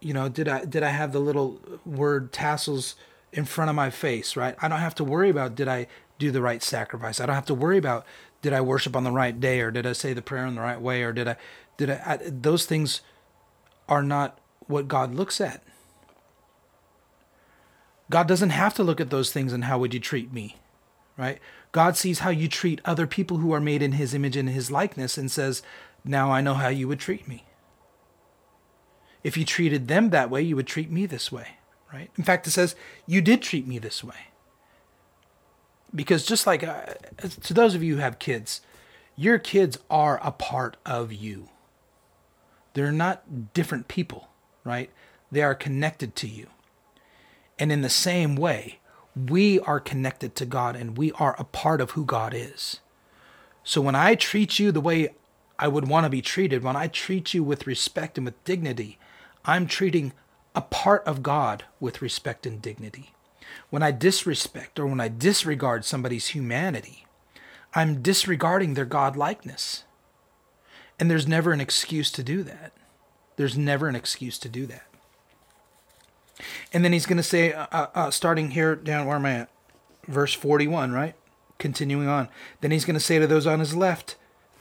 [0.00, 2.94] you know, did I did I have the little word tassels
[3.32, 4.54] in front of my face, right?
[4.60, 5.86] I don't have to worry about did I
[6.18, 7.20] do the right sacrifice.
[7.20, 8.04] I don't have to worry about
[8.42, 10.60] did I worship on the right day or did I say the prayer in the
[10.60, 11.36] right way or did I
[11.78, 13.00] did I, I those things
[13.88, 15.62] are not what God looks at.
[18.10, 20.56] God doesn't have to look at those things and how would you treat me,
[21.16, 21.38] right?
[21.72, 24.70] God sees how you treat other people who are made in his image and his
[24.70, 25.62] likeness and says,
[26.04, 27.44] Now I know how you would treat me.
[29.22, 31.58] If you treated them that way, you would treat me this way,
[31.92, 32.10] right?
[32.16, 32.74] In fact, it says,
[33.06, 34.28] You did treat me this way.
[35.94, 36.82] Because just like uh,
[37.42, 38.60] to those of you who have kids,
[39.16, 41.48] your kids are a part of you.
[42.78, 44.28] They're not different people,
[44.62, 44.88] right?
[45.32, 46.46] They are connected to you.
[47.58, 48.78] And in the same way,
[49.16, 52.78] we are connected to God and we are a part of who God is.
[53.64, 55.08] So when I treat you the way
[55.58, 58.96] I would want to be treated, when I treat you with respect and with dignity,
[59.44, 60.12] I'm treating
[60.54, 63.10] a part of God with respect and dignity.
[63.70, 67.06] When I disrespect or when I disregard somebody's humanity,
[67.74, 69.82] I'm disregarding their God likeness.
[70.98, 72.72] And there's never an excuse to do that.
[73.36, 74.84] There's never an excuse to do that.
[76.72, 79.32] And then he's going to say, uh, uh, uh, starting here down where am I
[79.32, 79.50] at?
[80.06, 81.14] Verse 41, right?
[81.58, 82.28] Continuing on.
[82.60, 84.16] Then he's going to say to those on his left,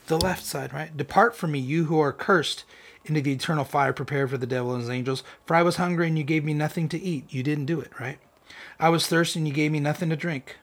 [0.08, 0.96] the left side, right?
[0.96, 2.66] Depart from me, you who are cursed,
[3.10, 5.24] into the eternal fire prepared for the devil and his angels.
[5.46, 7.32] For I was hungry and you gave me nothing to eat.
[7.34, 8.20] You didn't do it, right?
[8.80, 10.58] I was thirsty and you gave me nothing to drink.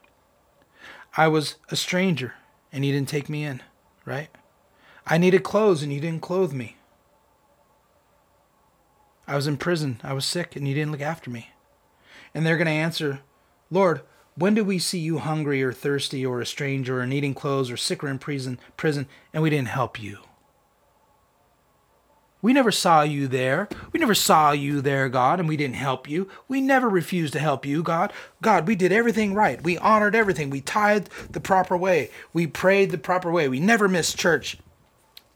[1.16, 2.34] I was a stranger
[2.72, 3.62] and you didn't take me in,
[4.04, 4.28] right?
[5.06, 6.76] I needed clothes and you didn't clothe me.
[9.26, 10.00] I was in prison.
[10.02, 11.50] I was sick, and you didn't look after me.
[12.34, 13.20] And they're going to answer,
[13.70, 14.02] Lord,
[14.36, 17.76] when did we see you hungry or thirsty or a stranger or needing clothes or
[17.76, 20.18] sick or in prison, prison and we didn't help you?
[22.42, 23.68] We never saw you there.
[23.92, 26.28] We never saw you there, God, and we didn't help you.
[26.46, 28.12] We never refused to help you, God.
[28.42, 29.62] God, we did everything right.
[29.62, 30.50] We honored everything.
[30.50, 32.10] We tithed the proper way.
[32.34, 33.48] We prayed the proper way.
[33.48, 34.58] We never missed church.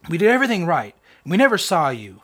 [0.08, 0.94] We did everything right.
[1.24, 2.22] We never saw you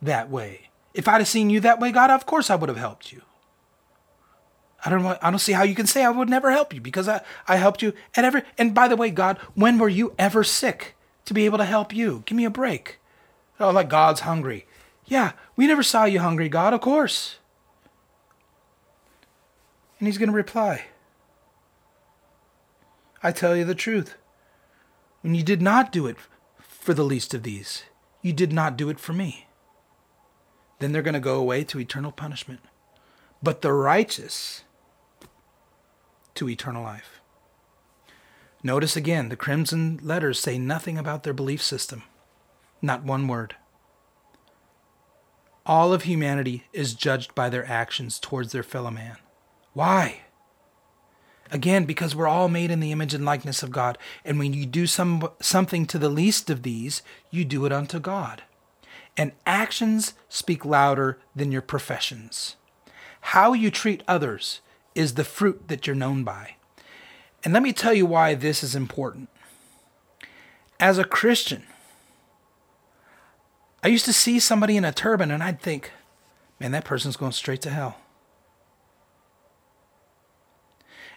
[0.00, 0.70] that way.
[0.92, 3.22] If I'd have seen you that way, God, of course I would have helped you.
[4.84, 6.80] I don't know, I don't see how you can say I would never help you
[6.80, 10.14] because I, I helped you at every and by the way, God, when were you
[10.18, 12.22] ever sick to be able to help you?
[12.26, 12.98] Give me a break.
[13.58, 14.66] Oh, like God's hungry.
[15.06, 17.36] Yeah, we never saw you hungry, God, of course.
[19.98, 20.86] And he's going to reply
[23.22, 24.16] I tell you the truth.
[25.24, 26.18] When you did not do it
[26.60, 27.82] for the least of these,
[28.22, 29.48] you did not do it for me
[30.84, 32.60] then they're going to go away to eternal punishment.
[33.42, 34.64] But the righteous
[36.34, 37.22] to eternal life.
[38.62, 42.02] Notice again, the crimson letters say nothing about their belief system.
[42.82, 43.56] Not one word.
[45.64, 49.16] All of humanity is judged by their actions towards their fellow man.
[49.72, 50.23] Why?
[51.54, 53.96] Again, because we're all made in the image and likeness of God.
[54.24, 57.98] And when you do some, something to the least of these, you do it unto
[57.98, 58.42] God
[59.16, 62.56] and actions speak louder than your professions.
[63.20, 64.60] How you treat others
[64.94, 66.56] is the fruit that you're known by.
[67.42, 69.28] And let me tell you why this is important.
[70.80, 71.64] As a Christian,
[73.82, 75.92] I used to see somebody in a turban and I'd think,
[76.58, 77.98] man, that person's going straight to hell.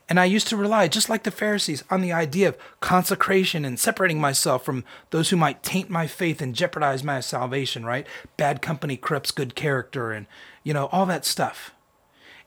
[0.10, 3.78] And I used to rely, just like the Pharisees, on the idea of consecration and
[3.78, 8.08] separating myself from those who might taint my faith and jeopardize my salvation, right?
[8.38, 10.26] Bad company corrupts good character and,
[10.64, 11.74] you know, all that stuff.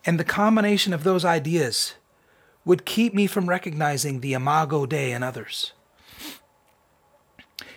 [0.06, 1.96] And the combination of those ideas
[2.64, 5.72] would keep me from recognizing the Imago Dei in others.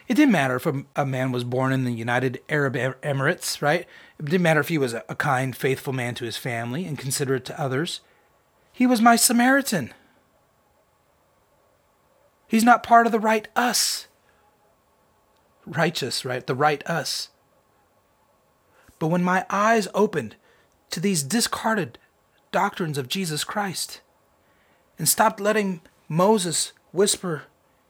[0.08, 3.88] It didn't matter if a, man was born in the United Arab Emirates, right?
[4.20, 7.46] It didn't matter if he was a kind, faithful man to his family and considerate
[7.46, 8.02] to others.
[8.74, 9.94] He was my Samaritan.
[12.48, 14.08] He's not part of the right us.
[15.66, 16.46] Righteous, right?
[16.46, 17.30] The right us.
[18.98, 20.36] But when my eyes opened
[20.90, 22.00] to these discarded
[22.52, 24.02] doctrines of Jesus Christ
[24.98, 27.44] and stopped letting Moses whisper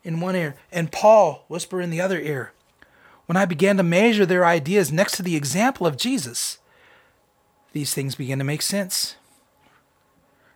[0.03, 2.51] in one ear and Paul whisper in the other ear,
[3.25, 6.57] when I began to measure their ideas next to the example of Jesus,
[7.71, 9.15] these things began to make sense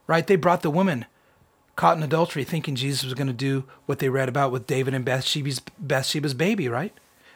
[0.07, 0.25] right?
[0.25, 1.05] They brought the woman
[1.77, 4.93] caught in adultery thinking Jesus was going to do what they read about with David
[4.93, 6.91] and Bathsheba's, Bathsheba's baby, right?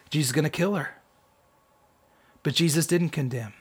[0.09, 0.95] Jesus is going to kill her.
[2.43, 3.53] But Jesus didn't condemn.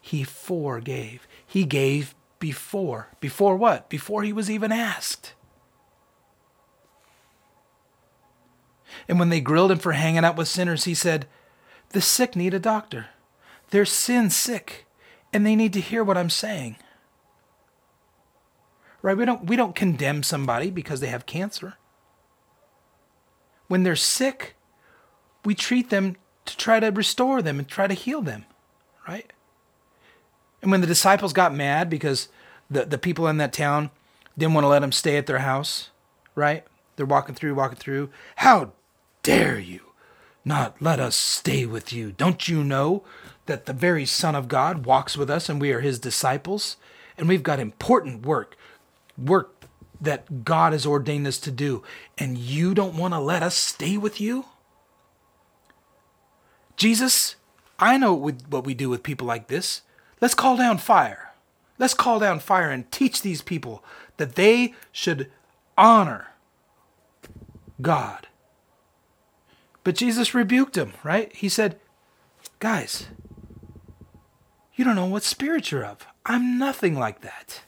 [0.00, 1.26] He forgave.
[1.44, 3.08] He gave before.
[3.20, 3.88] Before what?
[3.88, 5.32] Before he was even asked.
[9.08, 11.26] And when they grilled him for hanging out with sinners, he said,
[11.90, 13.06] The sick need a doctor.
[13.70, 14.84] They're sin sick,
[15.32, 16.76] and they need to hear what I'm saying.
[19.04, 19.18] Right?
[19.18, 21.74] We don't we don't condemn somebody because they have cancer.
[23.68, 24.56] When they're sick,
[25.44, 28.46] we treat them to try to restore them and try to heal them,
[29.06, 29.30] right?
[30.62, 32.28] And when the disciples got mad because
[32.70, 33.90] the, the people in that town
[34.38, 35.90] didn't want to let them stay at their house,
[36.34, 36.64] right?
[36.96, 38.08] They're walking through, walking through.
[38.36, 38.72] How
[39.22, 39.80] dare you
[40.46, 42.12] not let us stay with you?
[42.12, 43.04] Don't you know
[43.44, 46.78] that the very Son of God walks with us and we are his disciples?
[47.18, 48.56] And we've got important work,
[49.16, 49.64] work
[50.00, 51.82] that God has ordained us to do.
[52.18, 54.46] And you don't want to let us stay with you?
[56.76, 57.36] Jesus,
[57.78, 59.82] I know what we do with people like this.
[60.20, 61.32] Let's call down fire.
[61.78, 63.84] Let's call down fire and teach these people
[64.16, 65.30] that they should
[65.76, 66.28] honor
[67.80, 68.28] God.
[69.82, 71.34] But Jesus rebuked him, right?
[71.34, 71.78] He said,
[72.58, 73.08] Guys,
[74.74, 76.06] you don't know what spirit you're of.
[76.24, 77.62] I'm nothing like that.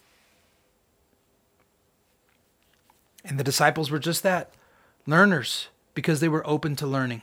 [3.27, 4.51] And the disciples were just that
[5.07, 7.23] learners because they were open to learning.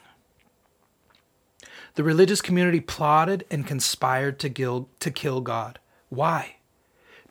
[1.95, 5.79] The religious community plotted and conspired to kill, to kill God.
[6.09, 6.57] Why?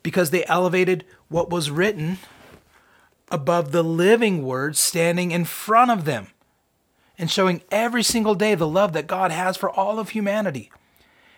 [0.01, 2.17] Because they elevated what was written
[3.29, 6.27] above the living word standing in front of them
[7.17, 10.71] and showing every single day the love that God has for all of humanity.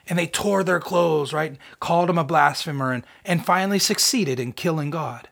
[0.07, 1.57] And they tore their clothes, right?
[1.79, 5.29] Called him a blasphemer and, and finally succeeded in killing God.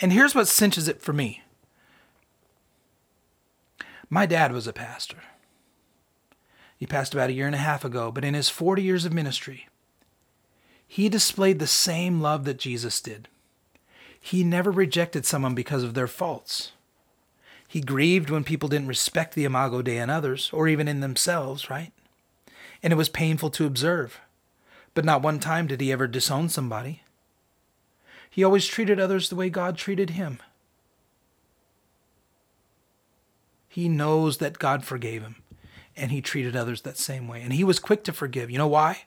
[0.00, 1.42] And here's what cinches it for me
[4.08, 5.18] my dad was a pastor.
[6.76, 9.12] He passed about a year and a half ago, but in his 40 years of
[9.12, 9.66] ministry,
[10.86, 13.28] he displayed the same love that Jesus did.
[14.20, 16.72] He never rejected someone because of their faults.
[17.66, 21.68] He grieved when people didn't respect the Imago Dei in others, or even in themselves,
[21.68, 21.92] right?
[22.82, 24.20] And it was painful to observe.
[24.94, 27.02] But not one time did he ever disown somebody.
[28.36, 30.40] He always treated others the way God treated him.
[33.66, 35.36] He knows that God forgave him
[35.96, 37.40] and he treated others that same way.
[37.40, 38.50] And he was quick to forgive.
[38.50, 39.04] You know why?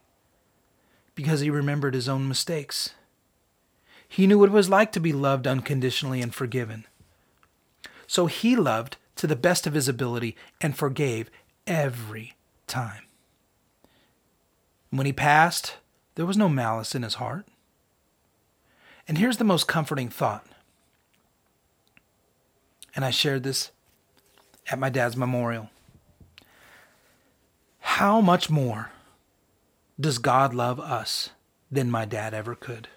[1.14, 2.96] Because he remembered his own mistakes.
[4.08, 6.88] He knew what it was like to be loved unconditionally and forgiven.
[8.08, 11.30] So he loved to the best of his ability and forgave
[11.68, 12.34] every
[12.66, 13.04] time.
[14.90, 15.76] When he passed,
[16.16, 17.46] there was no malice in his heart.
[19.08, 20.46] And here's the most comforting thought.
[22.96, 23.72] And I shared this
[24.72, 25.70] at my dad's memorial.
[27.80, 28.92] How much more
[30.00, 31.32] does God love us
[31.72, 32.88] than my dad ever could?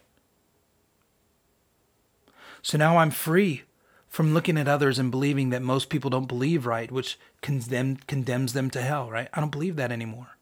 [2.62, 3.62] So now I'm free
[4.09, 8.53] from looking at others and believing that most people don't believe right, which condemn, condemns
[8.53, 9.28] them to hell, right?
[9.32, 10.36] I don't believe that anymore.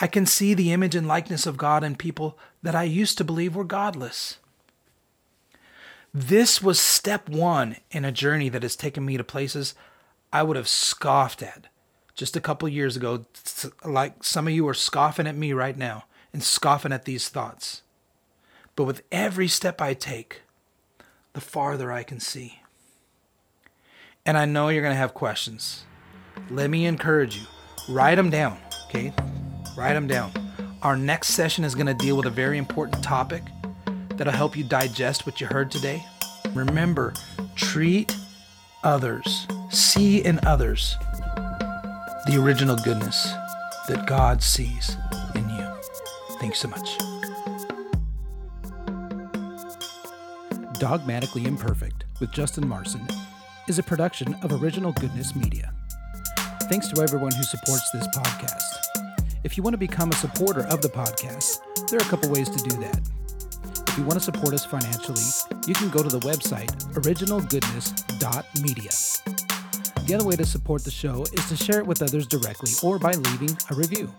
[0.00, 3.24] I can see the image and likeness of God in people that I used to
[3.24, 4.38] believe were godless.
[6.14, 9.74] This was step one in a journey that has taken me to places
[10.30, 11.68] I would have scoffed at
[12.14, 13.24] just a couple years ago,
[13.82, 17.80] like some of you are scoffing at me right now and scoffing at these thoughts.
[18.76, 20.42] But with every step I take,
[21.32, 22.60] the farther I can see.
[24.26, 25.84] And I know you're going to have questions.
[26.50, 27.46] Let me encourage you.
[27.88, 29.14] Write them down, okay?
[29.76, 30.32] Write them down.
[30.82, 33.42] Our next session is going to deal with a very important topic
[34.16, 36.04] that'll help you digest what you heard today.
[36.54, 37.14] Remember,
[37.54, 38.16] treat
[38.84, 40.96] others, see in others
[42.26, 43.32] the original goodness
[43.88, 44.96] that God sees
[45.34, 45.66] in you.
[46.40, 46.98] Thanks so much.
[50.78, 53.06] Dogmatically Imperfect with Justin Marson
[53.68, 55.72] is a production of Original Goodness Media.
[56.62, 58.62] Thanks to everyone who supports this podcast.
[59.44, 61.58] If you want to become a supporter of the podcast,
[61.88, 63.21] there are a couple ways to do that.
[63.92, 65.20] If you want to support us financially,
[65.66, 68.90] you can go to the website originalgoodness.media.
[70.06, 72.98] The other way to support the show is to share it with others directly or
[72.98, 74.10] by leaving a review.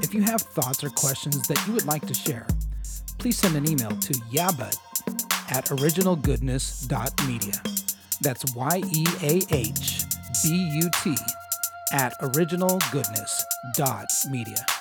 [0.00, 2.46] If you have thoughts or questions that you would like to share,
[3.18, 4.78] please send an email to yeahbut
[5.50, 7.62] at originalgoodness.media.
[8.22, 10.04] That's Y E A H
[10.42, 11.18] B U T
[11.92, 14.77] at originalgoodness.media.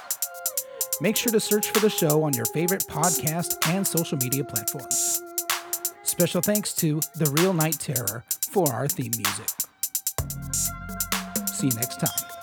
[1.00, 5.22] Make sure to search for the show on your favorite podcast and social media platforms.
[6.02, 9.48] Special thanks to The Real Night Terror for our theme music.
[11.48, 12.37] See you next time.